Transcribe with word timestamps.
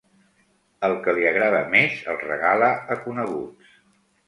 El 0.89 0.93
que 1.07 1.13
li 1.17 1.27
agrada 1.33 1.59
més, 1.75 2.01
el 2.15 2.19
regala 2.23 2.73
a 2.97 3.01
coneguts. 3.05 3.79